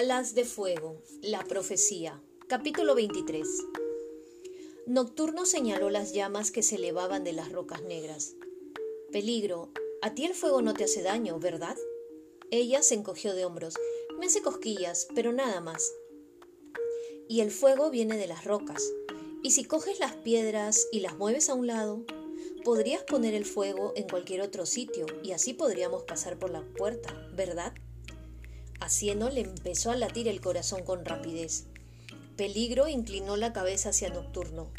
Alas 0.00 0.34
de 0.34 0.46
Fuego, 0.46 1.02
la 1.20 1.44
profecía. 1.44 2.22
Capítulo 2.48 2.94
23. 2.94 3.46
Nocturno 4.86 5.44
señaló 5.44 5.90
las 5.90 6.14
llamas 6.14 6.50
que 6.50 6.62
se 6.62 6.76
elevaban 6.76 7.22
de 7.22 7.34
las 7.34 7.52
rocas 7.52 7.82
negras. 7.82 8.34
Peligro, 9.12 9.68
a 10.00 10.14
ti 10.14 10.24
el 10.24 10.32
fuego 10.32 10.62
no 10.62 10.72
te 10.72 10.84
hace 10.84 11.02
daño, 11.02 11.38
¿verdad? 11.38 11.76
Ella 12.50 12.82
se 12.82 12.94
encogió 12.94 13.34
de 13.34 13.44
hombros. 13.44 13.74
Me 14.18 14.24
hace 14.24 14.40
cosquillas, 14.40 15.06
pero 15.14 15.34
nada 15.34 15.60
más. 15.60 15.92
Y 17.28 17.42
el 17.42 17.50
fuego 17.50 17.90
viene 17.90 18.16
de 18.16 18.26
las 18.26 18.46
rocas. 18.46 18.82
Y 19.42 19.50
si 19.50 19.64
coges 19.64 20.00
las 20.00 20.14
piedras 20.14 20.88
y 20.92 21.00
las 21.00 21.18
mueves 21.18 21.50
a 21.50 21.54
un 21.54 21.66
lado, 21.66 22.06
podrías 22.64 23.02
poner 23.02 23.34
el 23.34 23.44
fuego 23.44 23.92
en 23.96 24.08
cualquier 24.08 24.40
otro 24.40 24.64
sitio 24.64 25.04
y 25.22 25.32
así 25.32 25.52
podríamos 25.52 26.04
pasar 26.04 26.38
por 26.38 26.48
la 26.48 26.62
puerta, 26.62 27.12
¿verdad? 27.36 27.74
A 28.80 28.88
le 29.30 29.40
empezó 29.40 29.90
a 29.90 29.96
latir 29.96 30.26
el 30.26 30.40
corazón 30.40 30.82
con 30.84 31.04
rapidez. 31.04 31.64
Peligro 32.36 32.88
inclinó 32.88 33.36
la 33.36 33.52
cabeza 33.52 33.90
hacia 33.90 34.08
Nocturno. 34.08 34.70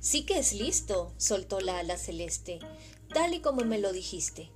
Sí 0.00 0.24
que 0.24 0.38
es 0.38 0.52
listo, 0.52 1.12
soltó 1.16 1.60
la 1.60 1.78
ala 1.78 1.96
celeste, 1.96 2.60
tal 3.12 3.34
y 3.34 3.40
como 3.40 3.64
me 3.64 3.78
lo 3.78 3.92
dijiste. 3.92 4.50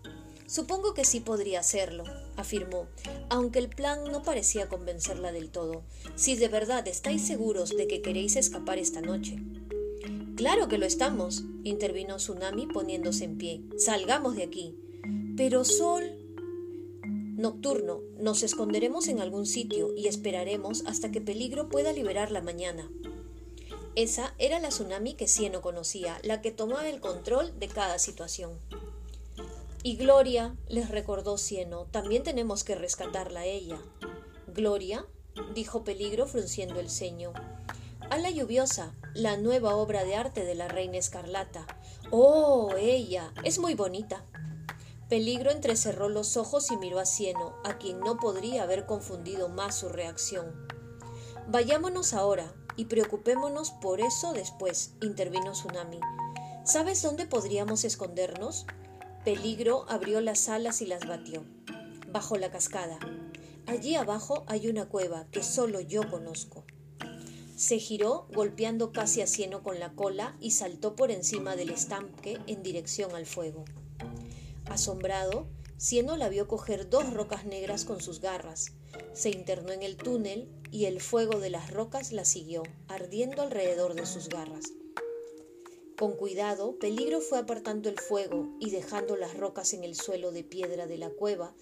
Supongo 0.46 0.94
que 0.94 1.04
sí 1.04 1.20
podría 1.20 1.60
hacerlo, 1.60 2.04
afirmó, 2.36 2.86
aunque 3.30 3.58
el 3.58 3.68
plan 3.68 4.04
no 4.12 4.22
parecía 4.22 4.68
convencerla 4.68 5.32
del 5.32 5.50
todo. 5.50 5.82
Si 6.14 6.36
de 6.36 6.48
verdad 6.48 6.86
estáis 6.86 7.26
seguros 7.26 7.76
de 7.76 7.88
que 7.88 8.02
queréis 8.02 8.36
escapar 8.36 8.78
esta 8.78 9.00
noche. 9.00 9.38
Claro 10.36 10.68
que 10.68 10.78
lo 10.78 10.84
estamos, 10.86 11.44
intervino 11.64 12.16
Tsunami 12.16 12.66
poniéndose 12.66 13.24
en 13.24 13.38
pie. 13.38 13.62
Salgamos 13.78 14.36
de 14.36 14.44
aquí. 14.44 14.76
Pero 15.36 15.64
Sol, 15.64 16.15
Nocturno, 17.36 18.00
nos 18.16 18.42
esconderemos 18.42 19.08
en 19.08 19.20
algún 19.20 19.44
sitio 19.44 19.92
y 19.94 20.08
esperaremos 20.08 20.84
hasta 20.86 21.12
que 21.12 21.20
Peligro 21.20 21.68
pueda 21.68 21.92
liberar 21.92 22.30
la 22.30 22.40
mañana. 22.40 22.90
Esa 23.94 24.34
era 24.38 24.58
la 24.58 24.70
tsunami 24.70 25.12
que 25.12 25.28
Cieno 25.28 25.60
conocía, 25.60 26.18
la 26.22 26.40
que 26.40 26.50
tomaba 26.50 26.88
el 26.88 26.98
control 26.98 27.52
de 27.60 27.68
cada 27.68 27.98
situación. 27.98 28.58
Y 29.82 29.96
Gloria, 29.96 30.56
les 30.70 30.88
recordó 30.88 31.36
Cieno, 31.36 31.84
también 31.90 32.22
tenemos 32.22 32.64
que 32.64 32.74
rescatarla 32.74 33.40
a 33.40 33.44
ella. 33.44 33.78
Gloria, 34.46 35.04
dijo 35.54 35.84
Peligro 35.84 36.26
frunciendo 36.26 36.80
el 36.80 36.88
ceño. 36.88 37.34
A 38.08 38.16
la 38.16 38.30
lluviosa, 38.30 38.94
la 39.12 39.36
nueva 39.36 39.76
obra 39.76 40.04
de 40.04 40.14
arte 40.14 40.46
de 40.46 40.54
la 40.54 40.68
reina 40.68 40.96
escarlata. 40.96 41.66
Oh, 42.10 42.72
ella, 42.78 43.34
es 43.44 43.58
muy 43.58 43.74
bonita. 43.74 44.24
Peligro 45.08 45.52
entrecerró 45.52 46.08
los 46.08 46.36
ojos 46.36 46.72
y 46.72 46.76
miró 46.76 46.98
a 46.98 47.06
Cieno, 47.06 47.54
a 47.62 47.78
quien 47.78 48.00
no 48.00 48.16
podría 48.16 48.64
haber 48.64 48.86
confundido 48.86 49.48
más 49.48 49.76
su 49.76 49.88
reacción. 49.88 50.66
Vayámonos 51.46 52.12
ahora 52.12 52.52
y 52.74 52.86
preocupémonos 52.86 53.70
por 53.70 54.00
eso 54.00 54.32
después, 54.32 54.94
intervino 55.00 55.52
Tsunami. 55.52 56.00
¿Sabes 56.64 57.02
dónde 57.02 57.24
podríamos 57.26 57.84
escondernos? 57.84 58.66
Peligro 59.24 59.86
abrió 59.88 60.20
las 60.20 60.48
alas 60.48 60.82
y 60.82 60.86
las 60.86 61.06
batió. 61.06 61.44
Bajo 62.08 62.36
la 62.36 62.50
cascada. 62.50 62.98
Allí 63.66 63.94
abajo 63.94 64.42
hay 64.48 64.68
una 64.68 64.88
cueva 64.88 65.26
que 65.30 65.44
solo 65.44 65.80
yo 65.80 66.10
conozco. 66.10 66.64
Se 67.56 67.78
giró, 67.78 68.26
golpeando 68.34 68.90
casi 68.90 69.22
a 69.22 69.28
Cieno 69.28 69.62
con 69.62 69.78
la 69.78 69.92
cola, 69.92 70.36
y 70.40 70.50
saltó 70.50 70.96
por 70.96 71.12
encima 71.12 71.54
del 71.54 71.70
estanque 71.70 72.40
en 72.48 72.64
dirección 72.64 73.14
al 73.14 73.24
fuego. 73.24 73.64
Asombrado, 74.68 75.48
Cieno 75.78 76.16
la 76.16 76.28
vio 76.28 76.48
coger 76.48 76.88
dos 76.88 77.12
rocas 77.12 77.44
negras 77.44 77.84
con 77.84 78.00
sus 78.00 78.20
garras. 78.20 78.72
Se 79.12 79.30
internó 79.30 79.72
en 79.72 79.82
el 79.82 79.96
túnel 79.96 80.48
y 80.70 80.86
el 80.86 81.00
fuego 81.00 81.38
de 81.38 81.50
las 81.50 81.70
rocas 81.70 82.12
la 82.12 82.24
siguió, 82.24 82.62
ardiendo 82.88 83.42
alrededor 83.42 83.94
de 83.94 84.06
sus 84.06 84.28
garras. 84.28 84.72
Con 85.98 86.16
cuidado, 86.16 86.78
Peligro 86.78 87.20
fue 87.20 87.38
apartando 87.38 87.88
el 87.88 87.98
fuego 87.98 88.48
y 88.60 88.70
dejando 88.70 89.16
las 89.16 89.36
rocas 89.36 89.72
en 89.72 89.84
el 89.84 89.94
suelo 89.94 90.30
de 90.30 90.44
piedra 90.44 90.86
de 90.86 90.98
la 90.98 91.10
cueva 91.10 91.54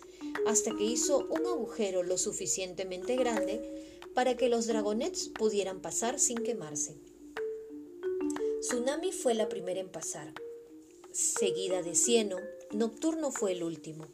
hasta 0.46 0.74
que 0.76 0.84
hizo 0.84 1.26
un 1.30 1.46
agujero 1.46 2.02
lo 2.02 2.18
suficientemente 2.18 3.16
grande 3.16 4.00
para 4.14 4.36
que 4.36 4.48
los 4.48 4.66
dragonets 4.66 5.28
pudieran 5.28 5.80
pasar 5.80 6.18
sin 6.18 6.38
quemarse. 6.38 6.96
Tsunami 8.60 9.12
fue 9.12 9.34
la 9.34 9.48
primera 9.48 9.80
en 9.80 9.90
pasar 9.90 10.34
seguida 11.14 11.80
de 11.82 11.94
Cieno, 11.94 12.38
Nocturno 12.72 13.30
fue 13.30 13.52
el 13.52 13.62
último. 13.62 14.06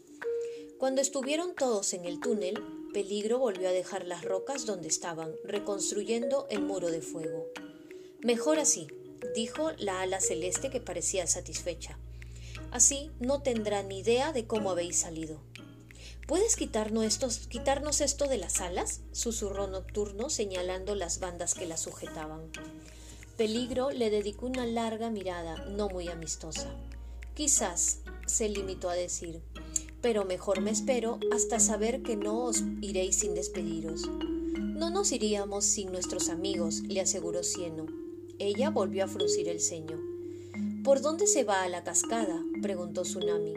Cuando 0.79 1.01
estuvieron 1.01 1.55
todos 1.55 1.93
en 1.95 2.05
el 2.05 2.21
túnel, 2.21 2.63
Peligro 2.93 3.39
volvió 3.39 3.69
a 3.69 3.73
dejar 3.73 4.07
las 4.07 4.25
rocas 4.25 4.67
donde 4.67 4.89
estaban, 4.89 5.33
reconstruyendo 5.45 6.47
el 6.51 6.63
muro 6.63 6.91
de 6.91 7.03
fuego. 7.03 7.47
Mejor 8.23 8.59
así, 8.59 8.89
dijo 9.35 9.71
la 9.79 10.01
ala 10.01 10.21
celeste 10.21 10.71
que 10.71 10.81
parecía 10.81 11.27
satisfecha. 11.27 11.99
Así 12.71 13.11
no 13.21 13.43
tendrán 13.43 13.89
ni 13.89 14.01
idea 14.01 14.33
de 14.33 14.47
cómo 14.47 14.71
habéis 14.71 14.99
salido. 14.99 15.41
¿Puedes 16.27 16.57
quitarnos, 16.57 17.19
quitarnos 17.49 18.01
esto 18.01 18.27
de 18.27 18.39
las 18.39 18.61
alas? 18.61 19.01
susurró 19.13 19.67
Nocturno, 19.67 20.31
señalando 20.31 20.95
las 20.95 21.19
bandas 21.19 21.55
que 21.55 21.67
la 21.67 21.77
sujetaban. 21.77 22.51
Peligro 23.37 23.91
le 23.91 24.11
dedicó 24.11 24.47
una 24.47 24.67
larga 24.67 25.11
mirada, 25.11 25.57
no 25.67 25.89
muy 25.89 26.09
amistosa. 26.09 26.73
Quizás, 27.35 28.01
se 28.31 28.49
limitó 28.49 28.89
a 28.89 28.95
decir, 28.95 29.43
pero 30.01 30.25
mejor 30.25 30.61
me 30.61 30.71
espero 30.71 31.19
hasta 31.33 31.61
saber 31.61 32.03
que 32.03 32.17
no 32.17 32.45
os 32.45 32.63
iréis 32.81 33.17
sin 33.17 33.35
despediros. 33.35 34.09
No 34.09 34.89
nos 34.89 35.13
iríamos 35.13 35.65
sin 35.65 35.93
nuestros 35.93 36.31
amigos, 36.31 36.81
le 36.81 37.01
aseguró 37.01 37.43
Cieno. 37.43 37.87
Ella 38.39 38.71
volvió 38.71 39.05
a 39.05 39.09
fruncir 39.09 39.49
el 39.49 39.61
ceño. 39.61 39.99
¿Por 40.83 41.03
dónde 41.03 41.27
se 41.27 41.45
va 41.45 41.63
a 41.63 41.69
la 41.69 41.85
cascada? 41.85 42.43
preguntó 42.63 43.03
Tsunami. 43.03 43.55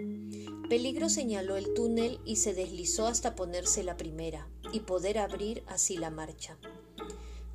Peligro 0.67 1.07
señaló 1.07 1.55
el 1.55 1.73
túnel 1.73 2.19
y 2.25 2.37
se 2.37 2.53
deslizó 2.53 3.07
hasta 3.07 3.35
ponerse 3.35 3.83
la 3.83 3.95
primera 3.95 4.49
y 4.73 4.81
poder 4.81 5.19
abrir 5.19 5.63
así 5.67 5.95
la 5.95 6.09
marcha. 6.09 6.57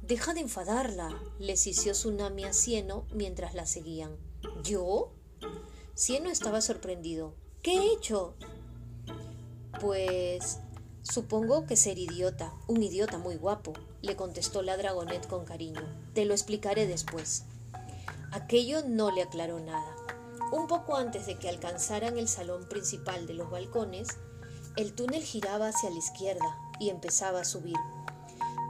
Deja 0.01 0.33
de 0.33 0.41
enfadarla, 0.41 1.21
le 1.39 1.59
sisió 1.59 1.93
Tsunami 1.93 2.45
a 2.45 2.55
Cieno 2.55 3.05
mientras 3.13 3.55
la 3.55 3.67
seguían. 3.67 4.17
¿Yo? 4.63 5.13
Cieno 5.99 6.31
estaba 6.31 6.61
sorprendido. 6.61 7.35
¿Qué 7.61 7.73
he 7.73 7.93
hecho? 7.93 8.37
Pues 9.81 10.61
supongo 11.03 11.67
que 11.67 11.75
ser 11.75 11.99
idiota, 11.99 12.55
un 12.69 12.81
idiota 12.85 13.19
muy 13.19 13.35
guapo, 13.35 13.73
le 14.01 14.15
contestó 14.15 14.63
la 14.63 14.77
dragonet 14.77 15.27
con 15.27 15.45
cariño. 15.45 15.83
Te 16.15 16.25
lo 16.25 16.35
explicaré 16.35 16.87
después. 16.87 17.47
Aquello 18.31 18.83
no 18.87 19.11
le 19.11 19.23
aclaró 19.23 19.59
nada. 19.59 19.97
Un 20.53 20.69
poco 20.69 20.95
antes 20.95 21.27
de 21.27 21.37
que 21.37 21.49
alcanzaran 21.49 22.17
el 22.17 22.29
salón 22.29 22.69
principal 22.69 23.27
de 23.27 23.35
los 23.35 23.51
balcones, 23.51 24.07
el 24.77 24.93
túnel 24.93 25.25
giraba 25.25 25.67
hacia 25.67 25.91
la 25.91 25.99
izquierda 25.99 26.57
y 26.79 26.91
empezaba 26.91 27.41
a 27.41 27.45
subir. 27.45 27.77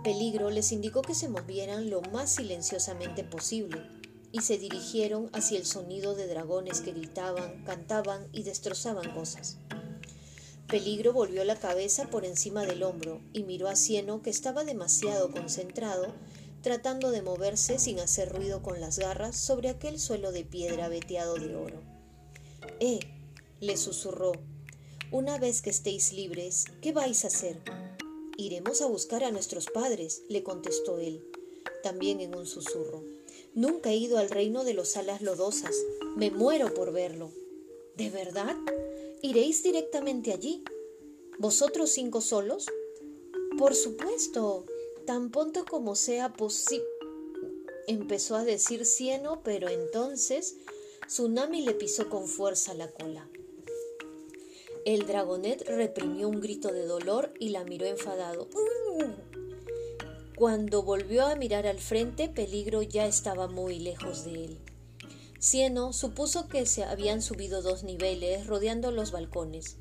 Peligro 0.03 0.49
les 0.49 0.72
indicó 0.72 1.03
que 1.03 1.15
se 1.15 1.28
movieran 1.28 1.91
lo 1.91 2.00
más 2.00 2.31
silenciosamente 2.31 3.22
posible 3.22 3.97
y 4.33 4.43
se 4.43 4.59
dirigieron 4.59 5.31
hacia 5.33 5.59
el 5.59 5.65
sonido 5.65 6.15
de 6.15 6.27
dragones 6.27 6.81
que 6.81 6.93
gritaban, 6.93 7.65
cantaban 7.65 8.28
y 8.33 8.43
destrozaban 8.43 9.12
cosas. 9.15 9.59
Peligro 10.69 11.15
volvió 11.15 11.44
la 11.44 11.59
cabeza 11.59 12.11
por 12.11 12.27
encima 12.27 12.66
del 12.66 12.83
hombro 12.83 13.22
y 13.33 13.43
miró 13.43 13.69
a 13.69 13.77
Cieno 13.77 14.21
que 14.21 14.28
estaba 14.28 14.65
demasiado 14.65 15.31
concentrado, 15.31 16.15
tratando 16.61 17.11
de 17.11 17.22
moverse 17.22 17.78
sin 17.78 18.00
hacer 18.00 18.31
ruido 18.31 18.62
con 18.62 18.78
las 18.81 18.99
garras 18.99 19.37
sobre 19.37 19.71
aquel 19.71 19.99
suelo 19.99 20.31
de 20.31 20.45
piedra 20.45 20.89
veteado 20.89 21.37
de 21.37 21.56
oro. 21.56 21.81
Eh, 22.81 23.00
le 23.60 23.77
susurró, 23.78 24.33
una 25.10 25.39
vez 25.39 25.63
que 25.63 25.71
estéis 25.71 26.13
libres, 26.13 26.66
¿qué 26.83 26.92
vais 26.92 27.24
a 27.24 27.28
hacer? 27.28 27.63
Iremos 28.36 28.83
a 28.83 28.86
buscar 28.86 29.24
a 29.24 29.31
nuestros 29.31 29.66
padres, 29.66 30.22
le 30.28 30.42
contestó 30.42 30.98
él, 30.98 31.24
también 31.83 32.21
en 32.21 32.36
un 32.36 32.47
susurro. 32.47 33.03
Nunca 33.59 33.91
he 33.91 33.97
ido 33.97 34.19
al 34.19 34.31
reino 34.31 34.63
de 34.63 34.72
los 34.72 34.97
alas 34.97 35.21
lodosas. 35.21 35.75
Me 36.15 36.31
muero 36.31 36.72
por 36.75 36.93
verlo. 36.93 37.33
¿De 37.97 38.09
verdad? 38.09 38.55
¿Iréis 39.21 39.65
directamente 39.65 40.33
allí? 40.33 40.63
¿Vosotros 41.41 41.91
cinco 41.91 42.21
solos? 42.21 42.66
Por 43.59 43.75
supuesto, 43.75 44.65
tan 45.07 45.33
pronto 45.33 45.65
como 45.65 45.97
sea 45.97 46.34
posible. 46.34 46.87
Empezó 47.89 48.37
a 48.37 48.45
decir 48.45 48.87
Cieno, 48.87 49.43
pero 49.43 49.69
entonces 49.69 50.55
Tsunami 51.09 51.63
le 51.63 51.75
pisó 51.75 52.09
con 52.09 52.28
fuerza 52.28 52.75
la 52.75 52.89
cola. 52.93 53.28
El 54.84 55.05
dragonet 55.05 55.69
reprimió 55.69 56.28
un 56.28 56.41
grito 56.41 56.72
de 56.72 56.87
dolor 56.87 57.34
y 57.41 57.49
la 57.49 57.65
miró 57.65 57.87
enfadado. 57.87 58.47
¡Uh! 58.55 59.47
Cuando 60.38 60.84
volvió 60.84 61.26
a 61.26 61.34
mirar 61.34 61.66
al 61.66 61.80
frente, 61.80 62.28
Peligro 62.28 62.82
ya 62.82 63.06
estaba 63.06 63.48
muy 63.48 63.80
lejos 63.80 64.24
de 64.24 64.44
él. 64.44 64.58
Cieno 65.40 65.92
supuso 65.92 66.46
que 66.46 66.64
se 66.64 66.84
habían 66.84 67.22
subido 67.22 67.60
dos 67.60 67.82
niveles 67.82 68.46
rodeando 68.46 68.92
los 68.92 69.10
balcones. 69.10 69.78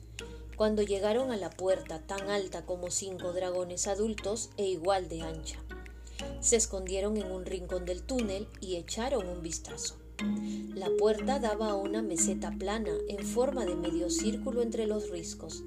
cuando 0.56 0.82
llegaron 0.82 1.30
a 1.30 1.38
la 1.38 1.52
puerta 1.52 2.00
tan 2.08 2.32
alta 2.32 2.66
como 2.66 2.90
cinco 2.90 3.34
dragones 3.34 3.86
adultos 3.86 4.50
e 4.58 4.66
igual 4.66 5.08
de 5.10 5.22
ancha. 5.22 5.60
Se 6.40 6.56
escondieron 6.56 7.18
en 7.18 7.32
un 7.32 7.46
rincón 7.46 7.86
del 7.86 8.02
túnel 8.02 8.48
y 8.60 8.78
echaron 8.78 9.30
un 9.30 9.44
vistazo. 9.44 9.98
La 10.74 10.90
puerta 10.98 11.38
daba 11.38 11.70
a 11.70 11.76
una 11.76 12.02
meseta 12.02 12.52
plana 12.58 12.94
en 13.08 13.24
forma 13.24 13.64
de 13.66 13.76
medio 13.76 14.10
círculo 14.10 14.64
entre 14.64 14.88
los 14.88 15.12
riscos, 15.12 15.64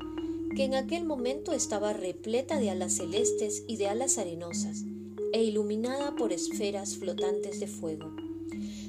que 0.55 0.64
en 0.64 0.75
aquel 0.75 1.05
momento 1.05 1.52
estaba 1.52 1.93
repleta 1.93 2.58
de 2.58 2.70
alas 2.70 2.94
celestes 2.94 3.62
y 3.67 3.76
de 3.76 3.88
alas 3.88 4.19
arenosas, 4.19 4.85
e 5.32 5.43
iluminada 5.43 6.17
por 6.17 6.32
esferas 6.32 6.97
flotantes 6.97 7.61
de 7.61 7.67
fuego. 7.67 8.11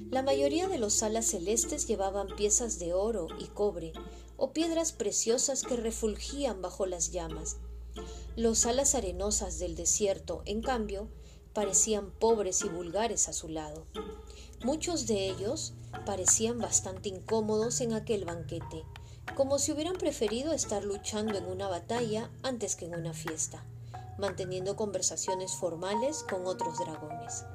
La 0.10 0.24
mayoría 0.24 0.68
de 0.68 0.78
los 0.78 1.04
alas 1.04 1.28
celestes 1.28 1.88
llevaban 1.88 2.28
piezas 2.36 2.80
de 2.80 2.94
oro 2.94 3.28
y 3.40 3.46
cobre, 3.46 3.94
o 4.38 4.54
piedras 4.54 4.92
preciosas 4.92 5.62
que 5.64 5.76
refulgían 5.76 6.62
bajo 6.62 6.86
las 6.86 7.12
llamas. 7.12 7.58
Los 8.36 8.66
alas 8.66 8.96
arenosas 8.96 9.60
del 9.60 9.76
desierto, 9.76 10.42
en 10.46 10.62
cambio, 10.62 11.10
parecían 11.54 12.12
pobres 12.12 12.64
y 12.64 12.70
vulgares 12.70 13.30
a 13.30 13.34
su 13.34 13.50
lado. 13.50 13.86
Muchos 14.64 15.06
de 15.06 15.30
ellos 15.30 15.74
parecían 16.06 16.58
bastante 16.58 17.10
incómodos 17.10 17.82
en 17.82 17.94
aquel 17.94 18.26
banquete, 18.26 18.84
como 19.36 19.60
si 19.60 19.72
hubieran 19.72 19.96
preferido 19.96 20.54
estar 20.54 20.84
luchando 20.84 21.38
en 21.38 21.46
una 21.46 21.68
batalla 21.68 22.30
antes 22.44 22.76
que 22.76 22.86
en 22.86 22.96
una 22.96 23.14
fiesta, 23.14 23.64
manteniendo 24.18 24.76
conversaciones 24.76 25.54
formales 25.54 26.24
con 26.30 26.46
otros 26.46 26.78
dragones. 26.80 27.46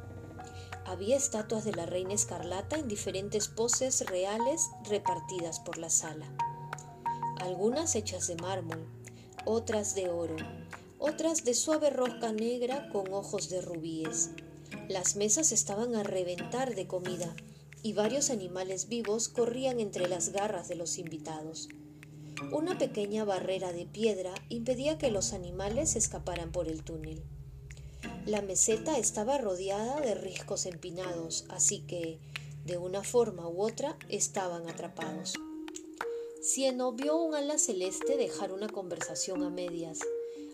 Había 0.84 1.16
estatuas 1.16 1.64
de 1.64 1.72
la 1.72 1.86
reina 1.86 2.14
escarlata 2.14 2.76
en 2.76 2.88
diferentes 2.88 3.48
poses 3.48 4.04
reales 4.06 4.62
repartidas 4.88 5.60
por 5.60 5.78
la 5.78 5.90
sala, 5.90 6.26
algunas 7.40 7.94
hechas 7.94 8.26
de 8.28 8.36
mármol, 8.36 8.86
otras 9.44 9.94
de 9.94 10.08
oro, 10.08 10.36
otras 10.98 11.44
de 11.44 11.54
suave 11.54 11.90
roca 11.90 12.32
negra 12.32 12.88
con 12.90 13.12
ojos 13.12 13.48
de 13.48 13.60
rubíes, 13.60 14.30
las 14.88 15.16
mesas 15.16 15.52
estaban 15.52 15.94
a 15.94 16.02
reventar 16.02 16.74
de 16.74 16.86
comida 16.86 17.34
y 17.82 17.92
varios 17.92 18.30
animales 18.30 18.88
vivos 18.88 19.28
corrían 19.28 19.80
entre 19.80 20.08
las 20.08 20.30
garras 20.30 20.68
de 20.68 20.74
los 20.74 20.98
invitados. 20.98 21.68
Una 22.52 22.76
pequeña 22.76 23.24
barrera 23.24 23.72
de 23.72 23.86
piedra 23.86 24.34
impedía 24.48 24.98
que 24.98 25.10
los 25.10 25.32
animales 25.32 25.96
escaparan 25.96 26.52
por 26.52 26.68
el 26.68 26.82
túnel. 26.82 27.22
La 28.26 28.42
meseta 28.42 28.98
estaba 28.98 29.38
rodeada 29.38 30.00
de 30.00 30.14
riscos 30.14 30.66
empinados, 30.66 31.46
así 31.48 31.80
que, 31.80 32.18
de 32.64 32.76
una 32.76 33.04
forma 33.04 33.48
u 33.48 33.62
otra, 33.62 33.96
estaban 34.08 34.68
atrapados. 34.68 35.34
Cieno 36.42 36.92
vio 36.92 37.16
un 37.16 37.34
ala 37.34 37.58
celeste 37.58 38.16
dejar 38.16 38.52
una 38.52 38.68
conversación 38.68 39.42
a 39.42 39.50
medias, 39.50 40.00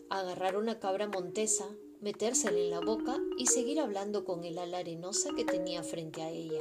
agarrar 0.08 0.56
una 0.56 0.78
cabra 0.78 1.08
montesa, 1.08 1.68
metérsela 2.00 2.58
en 2.58 2.70
la 2.70 2.80
boca 2.80 3.18
y 3.38 3.46
seguir 3.46 3.80
hablando 3.80 4.25
con 4.25 4.44
el 4.44 4.58
ala 4.58 4.78
arenosa 4.78 5.30
que 5.36 5.44
tenía 5.44 5.82
frente 5.82 6.22
a 6.22 6.30
ella. 6.30 6.60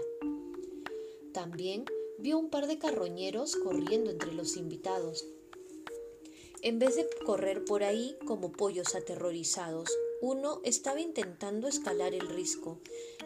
También 1.33 1.85
vio 2.17 2.37
un 2.37 2.49
par 2.49 2.67
de 2.67 2.77
carroñeros 2.77 3.55
corriendo 3.55 4.11
entre 4.11 4.33
los 4.33 4.57
invitados. 4.57 5.25
En 6.61 6.77
vez 6.77 6.95
de 6.95 7.07
correr 7.25 7.63
por 7.65 7.83
ahí 7.83 8.17
como 8.25 8.51
pollos 8.51 8.93
aterrorizados, 8.95 9.89
uno 10.21 10.61
estaba 10.63 10.99
intentando 10.99 11.67
escalar 11.67 12.13
el 12.13 12.27
risco 12.29 12.79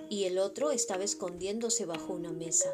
y 0.10 0.24
el 0.24 0.38
otro 0.38 0.72
estaba 0.72 1.04
escondiéndose 1.04 1.86
bajo 1.86 2.14
una 2.14 2.32
mesa. 2.32 2.74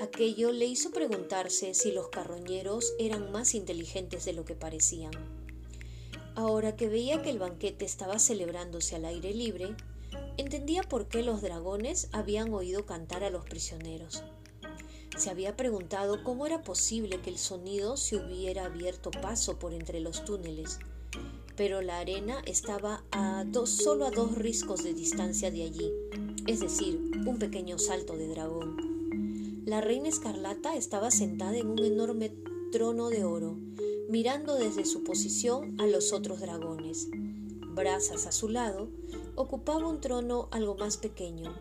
Aquello 0.00 0.50
le 0.50 0.66
hizo 0.66 0.90
preguntarse 0.90 1.74
si 1.74 1.92
los 1.92 2.08
carroñeros 2.08 2.94
eran 2.98 3.30
más 3.30 3.54
inteligentes 3.54 4.24
de 4.24 4.32
lo 4.32 4.44
que 4.44 4.56
parecían. 4.56 5.12
Ahora 6.34 6.74
que 6.74 6.88
veía 6.88 7.22
que 7.22 7.30
el 7.30 7.38
banquete 7.38 7.84
estaba 7.84 8.18
celebrándose 8.18 8.96
al 8.96 9.04
aire 9.04 9.32
libre, 9.32 9.76
entendía 10.36 10.82
por 10.82 11.08
qué 11.08 11.22
los 11.22 11.42
dragones 11.42 12.08
habían 12.12 12.52
oído 12.52 12.86
cantar 12.86 13.24
a 13.24 13.30
los 13.30 13.44
prisioneros. 13.44 14.22
Se 15.16 15.30
había 15.30 15.56
preguntado 15.56 16.24
cómo 16.24 16.46
era 16.46 16.64
posible 16.64 17.20
que 17.20 17.30
el 17.30 17.38
sonido 17.38 17.96
se 17.96 18.16
hubiera 18.16 18.64
abierto 18.64 19.10
paso 19.10 19.58
por 19.58 19.72
entre 19.72 20.00
los 20.00 20.24
túneles, 20.24 20.80
pero 21.56 21.82
la 21.82 21.98
arena 21.98 22.42
estaba 22.46 23.04
a 23.12 23.44
dos, 23.46 23.70
solo 23.70 24.06
a 24.06 24.10
dos 24.10 24.34
riscos 24.34 24.82
de 24.82 24.92
distancia 24.92 25.52
de 25.52 25.62
allí, 25.62 25.92
es 26.48 26.60
decir, 26.60 27.00
un 27.26 27.38
pequeño 27.38 27.78
salto 27.78 28.16
de 28.16 28.26
dragón. 28.26 29.62
La 29.64 29.80
reina 29.80 30.08
escarlata 30.08 30.74
estaba 30.74 31.10
sentada 31.10 31.56
en 31.56 31.68
un 31.68 31.84
enorme 31.84 32.32
trono 32.72 33.08
de 33.08 33.24
oro, 33.24 33.56
mirando 34.08 34.56
desde 34.56 34.84
su 34.84 35.04
posición 35.04 35.80
a 35.80 35.86
los 35.86 36.12
otros 36.12 36.40
dragones. 36.40 37.08
Brazas 37.74 38.26
a 38.26 38.32
su 38.32 38.48
lado 38.48 38.88
ocupaba 39.36 39.86
un 39.86 40.00
trono 40.00 40.48
algo 40.50 40.74
más 40.74 40.96
pequeño, 40.96 41.54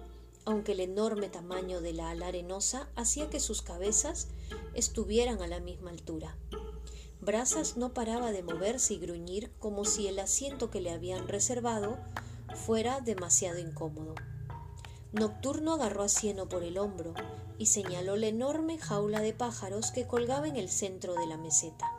aunque 0.46 0.74
el 0.74 0.82
enorme 0.82 1.30
tamaño 1.30 1.82
de 1.82 1.94
la 1.94 2.10
ala 2.10 2.28
arenosa 2.28 2.90
hacía 2.96 3.30
que 3.30 3.40
sus 3.40 3.62
cabezas 3.62 4.28
estuvieran 4.74 5.42
a 5.42 5.48
la 5.48 5.60
misma 5.60 5.92
altura. 5.92 6.38
Brazas 7.22 7.78
no 7.78 7.94
paraba 7.94 8.32
de 8.32 8.44
moverse 8.44 8.96
y 8.96 9.00
gruñir 9.00 9.52
como 9.60 9.86
si 9.86 10.08
el 10.08 10.20
asiento 10.20 10.70
que 10.70 10.82
le 10.82 10.92
habían 10.92 11.28
reservado 11.28 11.98
fuera 12.54 13.00
demasiado 13.00 13.60
incómodo. 13.60 14.16
Nocturno 15.14 15.74
agarró 15.74 16.04
a 16.04 16.10
Cieno 16.10 16.50
por 16.50 16.64
el 16.64 16.78
hombro 16.78 17.14
y 17.58 17.68
señaló 17.68 18.16
la 18.18 18.28
enorme 18.28 18.78
jaula 18.78 19.22
de 19.22 19.32
pájaros 19.32 19.92
que 19.92 20.08
colgaba 20.08 20.48
en 20.48 20.58
el 20.58 20.70
centro 20.70 21.14
de 21.14 21.28
la 21.28 21.38
meseta. 21.38 21.90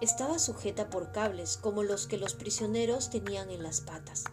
Estaba 0.00 0.38
sujeta 0.38 0.88
por 0.88 1.12
cables 1.12 1.56
como 1.56 1.82
los 1.82 2.06
que 2.06 2.16
los 2.16 2.34
prisioneros 2.34 3.10
tenían 3.10 3.50
en 3.50 3.62
las 3.62 3.80
patas, 3.80 4.24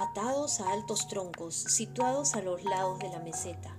atados 0.00 0.60
a 0.60 0.72
altos 0.72 1.08
troncos 1.08 1.54
situados 1.54 2.34
a 2.34 2.40
los 2.40 2.64
lados 2.64 2.98
de 3.00 3.10
la 3.10 3.20
meseta. 3.20 3.76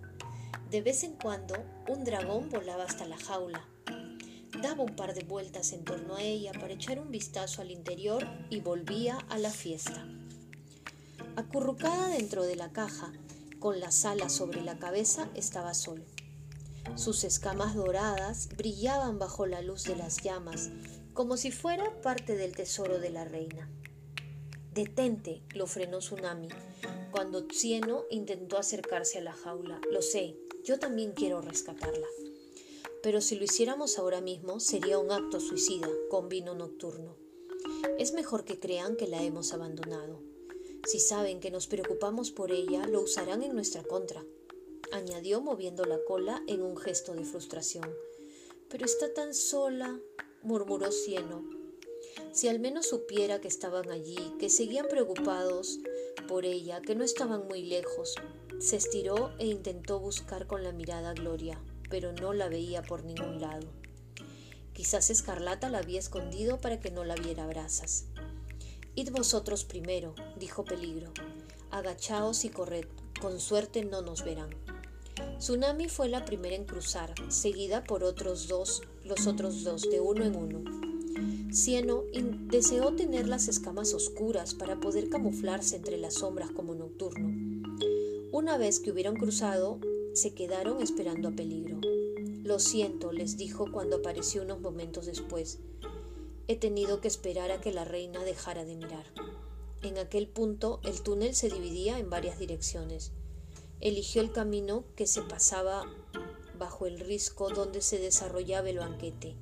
De 0.69 0.81
vez 0.81 1.03
en 1.03 1.13
cuando 1.13 1.55
un 1.87 2.03
dragón 2.03 2.49
volaba 2.49 2.83
hasta 2.83 3.05
la 3.05 3.17
jaula. 3.17 3.65
Daba 4.61 4.83
un 4.83 4.95
par 4.95 5.15
de 5.15 5.23
vueltas 5.23 5.73
en 5.73 5.83
torno 5.83 6.15
a 6.15 6.21
ella 6.21 6.51
para 6.53 6.73
echar 6.73 6.99
un 6.99 7.09
vistazo 7.09 7.61
al 7.61 7.71
interior 7.71 8.27
y 8.51 8.59
volvía 8.59 9.17
a 9.29 9.39
la 9.39 9.49
fiesta. 9.49 10.05
Acurrucada 11.35 12.09
dentro 12.09 12.43
de 12.43 12.55
la 12.55 12.71
caja, 12.71 13.11
con 13.59 13.79
las 13.79 14.05
alas 14.05 14.31
sobre 14.31 14.61
la 14.61 14.77
cabeza, 14.77 15.27
estaba 15.33 15.73
Sol. 15.73 16.05
Sus 16.95 17.23
escamas 17.23 17.73
doradas 17.73 18.49
brillaban 18.55 19.17
bajo 19.17 19.47
la 19.47 19.61
luz 19.61 19.85
de 19.85 19.95
las 19.95 20.21
llamas, 20.21 20.69
como 21.13 21.37
si 21.37 21.51
fuera 21.51 21.99
parte 22.01 22.35
del 22.35 22.55
tesoro 22.55 22.99
de 22.99 23.09
la 23.09 23.25
reina. 23.25 23.69
Detente, 24.73 25.41
lo 25.53 25.67
frenó 25.67 25.97
Tsunami, 25.97 26.47
cuando 27.11 27.45
Cieno 27.51 28.05
intentó 28.09 28.57
acercarse 28.57 29.17
a 29.17 29.21
la 29.21 29.33
jaula. 29.33 29.81
Lo 29.91 30.01
sé, 30.01 30.37
yo 30.63 30.79
también 30.79 31.11
quiero 31.11 31.41
rescatarla. 31.41 32.07
Pero 33.03 33.19
si 33.19 33.35
lo 33.35 33.43
hiciéramos 33.43 33.99
ahora 33.99 34.21
mismo, 34.21 34.61
sería 34.61 34.97
un 34.97 35.11
acto 35.11 35.41
suicida, 35.41 35.89
con 36.09 36.29
vino 36.29 36.55
Nocturno. 36.55 37.17
Es 37.97 38.13
mejor 38.13 38.45
que 38.45 38.61
crean 38.61 38.95
que 38.95 39.07
la 39.07 39.21
hemos 39.21 39.51
abandonado. 39.51 40.21
Si 40.87 41.01
saben 41.01 41.41
que 41.41 41.51
nos 41.51 41.67
preocupamos 41.67 42.31
por 42.31 42.53
ella, 42.53 42.87
lo 42.87 43.01
usarán 43.01 43.43
en 43.43 43.53
nuestra 43.53 43.83
contra, 43.83 44.23
añadió 44.93 45.41
moviendo 45.41 45.83
la 45.83 45.99
cola 46.05 46.43
en 46.47 46.61
un 46.61 46.77
gesto 46.77 47.13
de 47.13 47.25
frustración. 47.25 47.93
Pero 48.69 48.85
está 48.85 49.13
tan 49.13 49.33
sola, 49.33 49.99
murmuró 50.43 50.93
Cieno. 50.93 51.60
Si 52.31 52.47
al 52.47 52.59
menos 52.59 52.87
supiera 52.87 53.41
que 53.41 53.49
estaban 53.49 53.91
allí, 53.91 54.17
que 54.39 54.49
seguían 54.49 54.87
preocupados 54.87 55.79
por 56.29 56.45
ella, 56.45 56.81
que 56.81 56.95
no 56.95 57.03
estaban 57.03 57.45
muy 57.47 57.63
lejos. 57.63 58.15
Se 58.59 58.77
estiró 58.77 59.31
e 59.37 59.47
intentó 59.47 59.99
buscar 59.99 60.47
con 60.47 60.63
la 60.63 60.71
mirada 60.71 61.09
a 61.09 61.13
Gloria, 61.13 61.61
pero 61.89 62.13
no 62.13 62.31
la 62.31 62.47
veía 62.47 62.83
por 62.83 63.03
ningún 63.03 63.41
lado. 63.41 63.67
Quizás 64.73 65.09
Escarlata 65.09 65.69
la 65.69 65.79
había 65.79 65.99
escondido 65.99 66.61
para 66.61 66.79
que 66.79 66.89
no 66.89 67.03
la 67.03 67.15
viera 67.15 67.45
brasas. 67.47 68.05
Id 68.95 69.11
vosotros 69.11 69.65
primero, 69.65 70.15
dijo 70.37 70.63
Peligro. 70.63 71.11
Agachaos 71.69 72.45
y 72.45 72.49
corred, 72.49 72.85
con 73.19 73.41
suerte 73.41 73.83
no 73.83 74.01
nos 74.01 74.23
verán. 74.23 74.51
Tsunami 75.37 75.89
fue 75.89 76.07
la 76.07 76.23
primera 76.23 76.55
en 76.55 76.65
cruzar, 76.65 77.13
seguida 77.29 77.83
por 77.83 78.05
otros 78.05 78.47
dos 78.47 78.83
los 79.03 79.27
otros 79.27 79.63
dos 79.63 79.81
de 79.89 79.99
uno 79.99 80.23
en 80.23 80.35
uno. 80.35 80.90
Cieno 81.51 82.03
deseó 82.49 82.95
tener 82.95 83.27
las 83.27 83.47
escamas 83.47 83.93
oscuras 83.93 84.53
para 84.53 84.79
poder 84.79 85.09
camuflarse 85.09 85.75
entre 85.75 85.97
las 85.97 86.15
sombras 86.15 86.51
como 86.51 86.75
nocturno. 86.75 87.29
Una 88.31 88.57
vez 88.57 88.79
que 88.79 88.91
hubieron 88.91 89.15
cruzado, 89.15 89.79
se 90.13 90.33
quedaron 90.33 90.81
esperando 90.81 91.29
a 91.29 91.31
peligro. 91.31 91.79
Lo 92.43 92.59
siento, 92.59 93.11
les 93.11 93.37
dijo 93.37 93.71
cuando 93.71 93.97
apareció 93.97 94.43
unos 94.43 94.61
momentos 94.61 95.05
después. 95.05 95.59
He 96.47 96.55
tenido 96.55 97.01
que 97.01 97.07
esperar 97.07 97.51
a 97.51 97.61
que 97.61 97.71
la 97.71 97.85
reina 97.85 98.23
dejara 98.23 98.65
de 98.65 98.75
mirar. 98.75 99.05
En 99.81 99.97
aquel 99.97 100.27
punto 100.27 100.79
el 100.83 101.01
túnel 101.01 101.35
se 101.35 101.49
dividía 101.49 101.99
en 101.99 102.09
varias 102.09 102.39
direcciones. 102.39 103.11
Eligió 103.79 104.21
el 104.21 104.31
camino 104.31 104.85
que 104.95 105.07
se 105.07 105.21
pasaba 105.21 105.83
bajo 106.57 106.85
el 106.85 106.99
risco 106.99 107.49
donde 107.49 107.81
se 107.81 107.99
desarrollaba 107.99 108.69
el 108.69 108.77
banquete. 108.77 109.35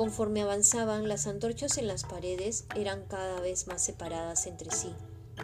Conforme 0.00 0.40
avanzaban, 0.40 1.08
las 1.08 1.26
antorchas 1.26 1.76
en 1.76 1.86
las 1.86 2.04
paredes 2.04 2.64
eran 2.74 3.04
cada 3.04 3.38
vez 3.38 3.66
más 3.66 3.84
separadas 3.84 4.46
entre 4.46 4.70
sí, 4.70 4.94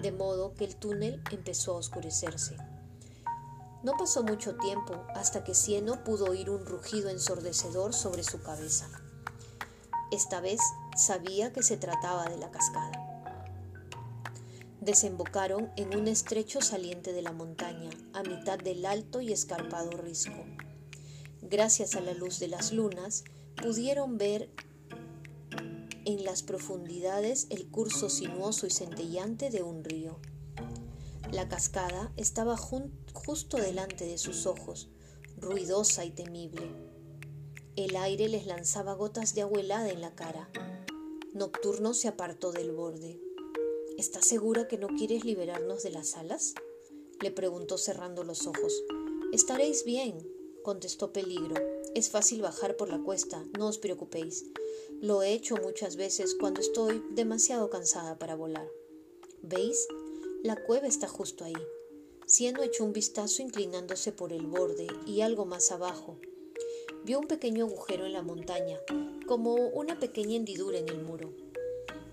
de 0.00 0.12
modo 0.12 0.54
que 0.54 0.64
el 0.64 0.76
túnel 0.76 1.22
empezó 1.30 1.75
a 1.75 1.76
oscurecerse. 1.76 2.56
No 3.82 3.92
pasó 3.98 4.22
mucho 4.22 4.56
tiempo 4.56 5.04
hasta 5.14 5.44
que 5.44 5.54
Cieno 5.54 6.02
pudo 6.04 6.30
oír 6.30 6.48
un 6.48 6.64
rugido 6.64 7.10
ensordecedor 7.10 7.92
sobre 7.92 8.22
su 8.22 8.42
cabeza. 8.42 8.88
Esta 10.10 10.40
vez 10.40 10.62
sabía 10.96 11.52
que 11.52 11.62
se 11.62 11.76
trataba 11.76 12.25
de 12.25 12.38
la 12.38 12.50
cascada. 12.50 13.28
Desembocaron 14.80 15.70
en 15.76 15.94
un 15.94 16.08
estrecho 16.08 16.62
saliente 16.62 17.12
de 17.12 17.20
la 17.20 17.32
montaña, 17.32 17.90
a 18.14 18.22
mitad 18.22 18.58
del 18.58 18.86
alto 18.86 19.20
y 19.20 19.34
escarpado 19.34 19.90
risco. 19.90 20.46
Gracias 21.42 21.94
a 21.94 22.00
la 22.00 22.14
luz 22.14 22.38
de 22.38 22.48
las 22.48 22.72
lunas, 22.72 23.22
pudieron 23.62 24.18
ver 24.18 24.50
en 26.04 26.25
las 26.25 26.42
profundidades 26.42 27.46
el 27.50 27.66
curso 27.68 28.08
sinuoso 28.08 28.66
y 28.66 28.70
centellante 28.70 29.50
de 29.50 29.62
un 29.62 29.82
río. 29.82 30.18
La 31.32 31.48
cascada 31.48 32.12
estaba 32.16 32.56
justo 32.56 33.56
delante 33.56 34.06
de 34.06 34.18
sus 34.18 34.46
ojos, 34.46 34.88
ruidosa 35.38 36.04
y 36.04 36.10
temible. 36.10 36.70
El 37.75 37.96
aire 37.96 38.28
les 38.28 38.46
lanzaba 38.46 38.94
gotas 38.94 39.34
de 39.34 39.42
agua 39.42 39.60
helada 39.60 39.90
en 39.90 40.00
la 40.00 40.14
cara. 40.14 40.48
Nocturno 41.34 41.92
se 41.92 42.08
apartó 42.08 42.52
del 42.52 42.72
borde. 42.72 43.20
¿Estás 43.98 44.26
segura 44.26 44.68
que 44.68 44.78
no 44.78 44.88
quieres 44.88 45.25
liberarnos 45.25 45.82
de 45.82 45.90
las 45.90 46.16
alas? 46.16 46.54
le 47.20 47.30
preguntó 47.30 47.78
cerrando 47.78 48.25
los 48.25 48.46
ojos. 48.46 48.84
Estaréis 49.32 49.84
bien, 49.84 50.18
contestó 50.62 51.12
Peligro. 51.12 51.54
Es 51.96 52.10
fácil 52.10 52.42
bajar 52.42 52.76
por 52.76 52.90
la 52.90 52.98
cuesta, 52.98 53.42
no 53.58 53.68
os 53.68 53.78
preocupéis. 53.78 54.44
Lo 55.00 55.22
he 55.22 55.32
hecho 55.32 55.56
muchas 55.56 55.96
veces 55.96 56.36
cuando 56.38 56.60
estoy 56.60 57.02
demasiado 57.12 57.70
cansada 57.70 58.18
para 58.18 58.34
volar. 58.34 58.68
¿Veis? 59.40 59.88
La 60.42 60.56
cueva 60.56 60.88
está 60.88 61.08
justo 61.08 61.42
ahí. 61.42 61.56
Siendo 62.26 62.62
echó 62.62 62.84
un 62.84 62.92
vistazo 62.92 63.40
inclinándose 63.40 64.12
por 64.12 64.34
el 64.34 64.46
borde 64.46 64.88
y 65.06 65.22
algo 65.22 65.46
más 65.46 65.72
abajo. 65.72 66.18
Vio 67.06 67.18
un 67.18 67.28
pequeño 67.28 67.64
agujero 67.64 68.04
en 68.04 68.12
la 68.12 68.20
montaña, 68.20 68.78
como 69.26 69.54
una 69.54 69.98
pequeña 69.98 70.36
hendidura 70.36 70.76
en 70.76 70.90
el 70.90 71.02
muro, 71.02 71.32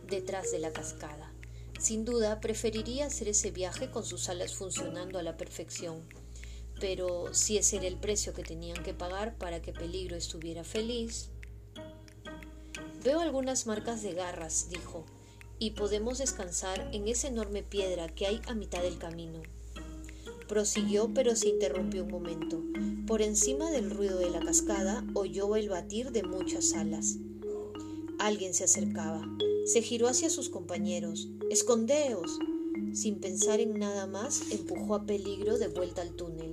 detrás 0.08 0.50
de 0.54 0.60
la 0.60 0.72
cascada. 0.72 1.34
Sin 1.78 2.06
duda, 2.06 2.40
preferiría 2.40 3.08
hacer 3.08 3.28
ese 3.28 3.52
viaje 3.52 3.92
con 3.92 4.06
sus 4.06 4.30
alas 4.30 4.56
funcionando 4.56 5.20
a 5.20 5.24
la 5.24 5.36
perfección. 5.36 6.08
Pero 6.84 7.34
si 7.34 7.58
ese 7.58 7.78
era 7.78 7.88
el 7.88 7.96
precio 7.96 8.34
que 8.34 8.44
tenían 8.44 8.84
que 8.84 8.94
pagar 8.94 9.38
para 9.38 9.62
que 9.62 9.72
Peligro 9.72 10.18
estuviera 10.18 10.66
feliz. 10.66 11.30
Veo 13.06 13.22
algunas 13.22 13.68
marcas 13.68 14.04
de 14.04 14.12
garras, 14.12 14.68
dijo, 14.70 15.06
y 15.60 15.72
podemos 15.72 16.18
descansar 16.18 16.90
en 16.92 17.08
esa 17.08 17.30
enorme 17.30 17.64
piedra 17.64 18.10
que 18.10 18.28
hay 18.28 18.42
a 18.48 18.54
mitad 18.54 18.82
del 18.82 18.98
camino. 18.98 19.42
Prosiguió, 20.50 21.10
pero 21.14 21.38
se 21.38 21.48
interrumpió 21.48 22.04
un 22.04 22.12
momento. 22.12 22.62
Por 23.08 23.22
encima 23.22 23.72
del 23.72 23.90
ruido 23.90 24.20
de 24.20 24.30
la 24.30 24.42
cascada 24.42 25.06
oyó 25.14 25.56
el 25.56 25.70
batir 25.70 26.12
de 26.12 26.24
muchas 26.24 26.74
alas. 26.74 27.16
Alguien 28.20 28.54
se 28.54 28.66
acercaba. 28.66 29.26
Se 29.68 29.82
giró 29.82 30.10
hacia 30.10 30.30
sus 30.30 30.50
compañeros. 30.50 31.30
¡Escondeos! 31.50 32.40
Sin 32.92 33.22
pensar 33.22 33.62
en 33.62 33.80
nada 33.80 34.06
más, 34.06 34.52
empujó 34.52 34.96
a 34.96 35.06
peligro 35.06 35.58
de 35.58 35.70
vuelta 35.70 36.02
al 36.02 36.14
túnel. 36.18 36.53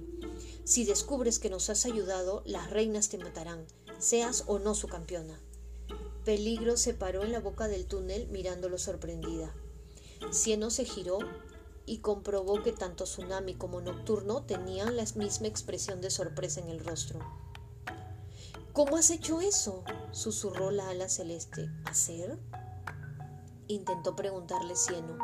Si 0.70 0.84
descubres 0.84 1.40
que 1.40 1.50
nos 1.50 1.68
has 1.68 1.84
ayudado, 1.84 2.44
las 2.46 2.70
reinas 2.70 3.08
te 3.08 3.18
matarán, 3.18 3.66
seas 3.98 4.44
o 4.46 4.60
no 4.60 4.76
su 4.76 4.86
campeona. 4.86 5.40
Peligro 6.24 6.76
se 6.76 6.94
paró 6.94 7.24
en 7.24 7.32
la 7.32 7.40
boca 7.40 7.66
del 7.66 7.86
túnel 7.86 8.28
mirándolo 8.28 8.78
sorprendida. 8.78 9.52
Cieno 10.30 10.70
se 10.70 10.84
giró 10.84 11.18
y 11.86 11.98
comprobó 11.98 12.62
que 12.62 12.70
tanto 12.70 13.02
Tsunami 13.02 13.54
como 13.54 13.80
Nocturno 13.80 14.44
tenían 14.44 14.96
la 14.96 15.04
misma 15.16 15.48
expresión 15.48 16.00
de 16.00 16.10
sorpresa 16.10 16.60
en 16.60 16.68
el 16.68 16.84
rostro. 16.84 17.18
¿Cómo 18.72 18.96
has 18.96 19.10
hecho 19.10 19.40
eso? 19.40 19.82
susurró 20.12 20.70
la 20.70 20.88
ala 20.90 21.08
celeste. 21.08 21.68
¿Hacer? 21.84 22.38
intentó 23.66 24.14
preguntarle 24.14 24.76
Cieno, 24.76 25.18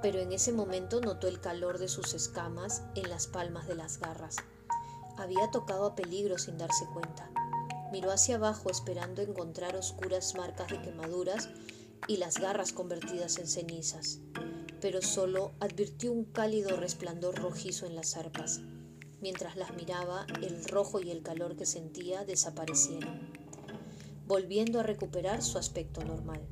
pero 0.00 0.20
en 0.20 0.32
ese 0.32 0.52
momento 0.52 1.00
notó 1.00 1.26
el 1.26 1.40
calor 1.40 1.78
de 1.78 1.88
sus 1.88 2.14
escamas 2.14 2.84
en 2.94 3.10
las 3.10 3.26
palmas 3.26 3.66
de 3.66 3.74
las 3.74 3.98
garras. 3.98 4.36
Había 5.18 5.50
tocado 5.50 5.86
a 5.86 5.94
peligro 5.94 6.38
sin 6.38 6.58
darse 6.58 6.86
cuenta. 6.92 7.30
Miró 7.92 8.10
hacia 8.10 8.36
abajo 8.36 8.70
esperando 8.70 9.22
encontrar 9.22 9.76
oscuras 9.76 10.34
marcas 10.34 10.68
de 10.68 10.82
quemaduras 10.82 11.48
y 12.08 12.18
las 12.18 12.38
garras 12.38 12.72
convertidas 12.72 13.38
en 13.38 13.46
cenizas, 13.46 14.20
pero 14.80 15.02
solo 15.02 15.52
advirtió 15.60 16.12
un 16.12 16.24
cálido 16.24 16.76
resplandor 16.76 17.36
rojizo 17.36 17.86
en 17.86 17.96
las 17.96 18.16
arpas. 18.16 18.60
Mientras 19.20 19.56
las 19.56 19.74
miraba, 19.74 20.26
el 20.42 20.64
rojo 20.64 21.00
y 21.00 21.10
el 21.10 21.22
calor 21.22 21.56
que 21.56 21.64
sentía 21.64 22.24
desaparecieron, 22.24 23.30
volviendo 24.26 24.80
a 24.80 24.82
recuperar 24.82 25.42
su 25.42 25.56
aspecto 25.56 26.04
normal. 26.04 26.46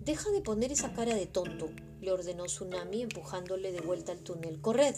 Deja 0.00 0.30
de 0.30 0.40
poner 0.40 0.72
esa 0.72 0.94
cara 0.94 1.14
de 1.14 1.26
tonto, 1.26 1.68
le 2.00 2.10
ordenó 2.10 2.46
Tsunami 2.46 3.02
empujándole 3.02 3.72
de 3.72 3.82
vuelta 3.82 4.12
al 4.12 4.20
túnel. 4.20 4.60
¡Corred! 4.60 4.96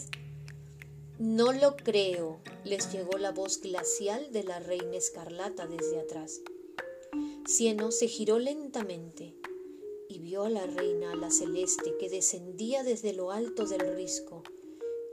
No 1.19 1.53
lo 1.53 1.77
creo, 1.77 2.39
les 2.65 2.91
llegó 2.91 3.19
la 3.19 3.31
voz 3.31 3.61
glacial 3.61 4.31
de 4.31 4.43
la 4.43 4.59
reina 4.59 4.97
escarlata 4.97 5.67
desde 5.67 5.99
atrás. 5.99 6.41
Cieno 7.45 7.91
se 7.91 8.07
giró 8.07 8.39
lentamente 8.39 9.35
y 10.09 10.19
vio 10.19 10.43
a 10.43 10.49
la 10.49 10.65
reina 10.65 11.15
la 11.15 11.29
celeste 11.29 11.95
que 11.99 12.09
descendía 12.09 12.83
desde 12.83 13.13
lo 13.13 13.31
alto 13.31 13.65
del 13.67 13.95
risco, 13.95 14.41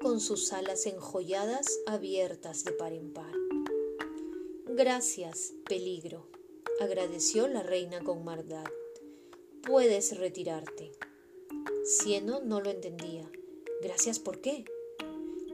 con 0.00 0.20
sus 0.20 0.54
alas 0.54 0.86
enjolladas 0.86 1.66
abiertas 1.86 2.64
de 2.64 2.72
par 2.72 2.94
en 2.94 3.12
par. 3.12 3.32
Gracias, 4.66 5.52
peligro, 5.68 6.28
agradeció 6.80 7.46
la 7.46 7.62
reina 7.62 8.02
con 8.02 8.24
maldad. 8.24 8.64
Puedes 9.62 10.16
retirarte. 10.16 10.92
Cieno 11.84 12.40
no 12.40 12.62
lo 12.62 12.70
entendía. 12.70 13.30
Gracias 13.82 14.18
por 14.18 14.40
qué. 14.40 14.64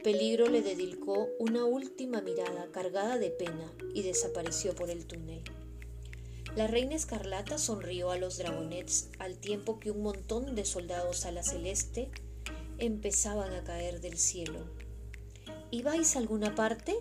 Peligro 0.07 0.47
le 0.47 0.61
dedicó 0.61 1.27
una 1.37 1.65
última 1.65 2.21
mirada 2.21 2.69
cargada 2.71 3.17
de 3.17 3.29
pena 3.29 3.73
y 3.93 4.03
desapareció 4.03 4.73
por 4.73 4.89
el 4.89 5.05
túnel. 5.05 5.43
La 6.55 6.65
reina 6.65 6.95
escarlata 6.95 7.57
sonrió 7.57 8.11
a 8.11 8.15
los 8.15 8.37
dragonets 8.37 9.09
al 9.19 9.37
tiempo 9.37 9.81
que 9.81 9.91
un 9.91 10.03
montón 10.03 10.55
de 10.55 10.63
soldados 10.63 11.25
a 11.25 11.31
la 11.33 11.43
celeste 11.43 12.09
empezaban 12.77 13.53
a 13.53 13.65
caer 13.65 13.99
del 13.99 14.17
cielo. 14.17 14.61
¿Ibais 15.71 16.15
a 16.15 16.19
alguna 16.19 16.55
parte? 16.55 16.95